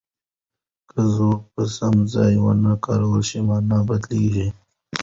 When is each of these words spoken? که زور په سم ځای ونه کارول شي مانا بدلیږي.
که 0.89 0.99
زور 1.13 1.37
په 1.53 1.63
سم 1.75 1.95
ځای 2.13 2.33
ونه 2.43 2.71
کارول 2.85 3.21
شي 3.29 3.39
مانا 3.47 3.79
بدلیږي. 3.87 4.47